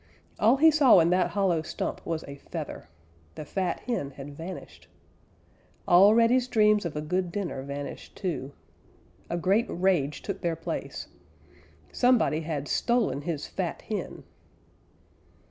[0.39, 2.89] All he saw in that hollow stump was a feather.
[3.35, 4.87] The fat hen had vanished.
[5.87, 8.51] All Reddy's dreams of a good dinner vanished too.
[9.29, 11.07] A great rage took their place.
[11.91, 14.23] Somebody had stolen his fat hen!